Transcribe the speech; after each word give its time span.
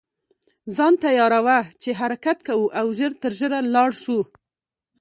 ځان 0.75 0.93
تیاروه 1.03 1.57
چې 1.81 1.89
حرکت 1.99 2.37
کوو 2.47 2.65
او 2.79 2.85
ژر 2.97 3.11
تر 3.21 3.31
ژره 3.39 3.59
لاړ 3.73 3.89
شو. 4.03 4.19